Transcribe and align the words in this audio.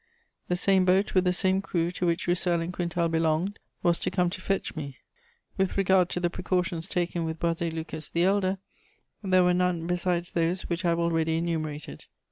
The 0.47 0.55
same 0.55 0.83
boat, 0.83 1.13
with 1.13 1.25
the 1.25 1.31
same 1.31 1.61
crew, 1.61 1.91
to 1.91 2.07
which 2.07 2.25
Roussel 2.25 2.59
and 2.59 2.73
Quintal 2.73 3.07
belonged, 3.07 3.59
was 3.83 3.99
to 3.99 4.09
come 4.09 4.31
to 4.31 4.41
fetch 4.41 4.75
me. 4.75 4.97
With 5.57 5.77
regard 5.77 6.09
to 6.09 6.19
the 6.19 6.31
precautions 6.31 6.87
taken 6.87 7.23
with 7.23 7.37
Boisé 7.39 7.71
Lucas 7.71 8.09
the 8.09 8.23
Elder, 8.23 8.57
there 9.21 9.43
were 9.43 9.53
none 9.53 9.85
besides 9.85 10.31
those 10.31 10.63
which 10.63 10.83
I 10.85 10.89
have 10.89 10.99
already 10.99 11.37
enumerated." 11.37 12.05